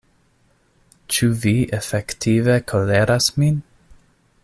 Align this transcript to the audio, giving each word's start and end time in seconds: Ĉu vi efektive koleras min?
Ĉu 1.17 1.29
vi 1.43 1.53
efektive 1.81 2.57
koleras 2.73 3.29
min? 3.43 3.61